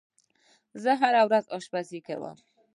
[0.83, 2.37] زه هره ورځ آشپزی کوم.